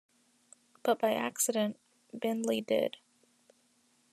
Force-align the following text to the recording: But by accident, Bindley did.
But 0.81 0.97
by 0.97 1.13
accident, 1.13 1.77
Bindley 2.19 2.59
did. 2.59 2.97